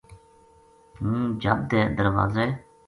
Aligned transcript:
ہوں 0.99 1.21
جھَب 1.41 1.57
دے 1.69 1.81
درواز 1.97 2.33
ے 2.45 2.47